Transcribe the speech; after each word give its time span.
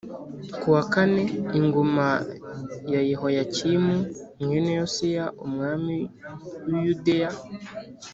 kuwa 0.59 0.81
kane, 0.93 1.23
ingoma 1.59 2.07
ya 2.93 3.01
Yehoyakimu 3.09 3.95
mwene 4.43 4.71
Yosiya 4.79 5.25
umwami 5.45 5.97
wi 6.67 6.77
yudeya. 6.85 7.31